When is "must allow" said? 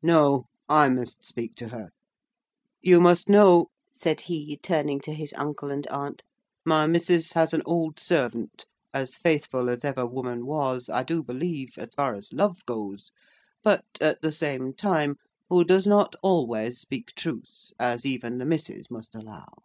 18.90-19.58